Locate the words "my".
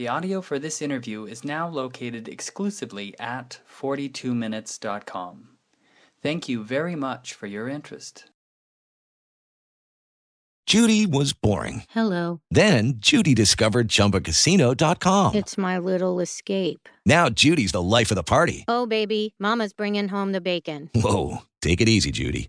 15.58-15.76